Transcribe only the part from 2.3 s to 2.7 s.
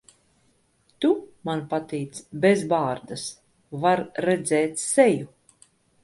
bez